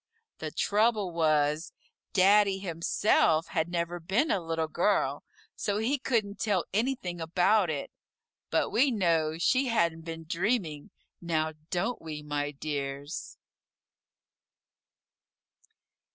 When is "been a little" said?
3.99-4.67